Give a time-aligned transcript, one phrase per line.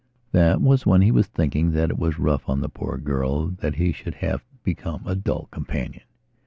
[0.31, 3.75] That was when he was thinking that it was rough on the poor girl that
[3.75, 6.05] he should have become a dull companion.